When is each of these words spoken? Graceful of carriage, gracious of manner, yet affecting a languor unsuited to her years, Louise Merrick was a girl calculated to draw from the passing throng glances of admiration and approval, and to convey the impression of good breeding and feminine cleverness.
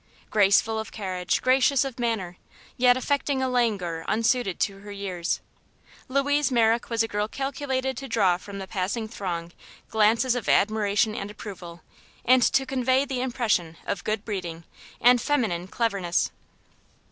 Graceful 0.31 0.79
of 0.79 0.91
carriage, 0.91 1.43
gracious 1.43 1.85
of 1.85 1.99
manner, 1.99 2.35
yet 2.75 2.97
affecting 2.97 3.39
a 3.43 3.47
languor 3.47 4.03
unsuited 4.07 4.59
to 4.61 4.79
her 4.79 4.91
years, 4.91 5.41
Louise 6.07 6.51
Merrick 6.51 6.89
was 6.89 7.03
a 7.03 7.07
girl 7.07 7.27
calculated 7.27 7.95
to 7.97 8.07
draw 8.07 8.37
from 8.37 8.57
the 8.57 8.65
passing 8.65 9.07
throng 9.07 9.51
glances 9.91 10.33
of 10.33 10.49
admiration 10.49 11.13
and 11.13 11.29
approval, 11.29 11.81
and 12.25 12.41
to 12.41 12.65
convey 12.65 13.05
the 13.05 13.21
impression 13.21 13.77
of 13.85 14.03
good 14.03 14.25
breeding 14.25 14.63
and 14.99 15.21
feminine 15.21 15.67
cleverness. 15.67 16.31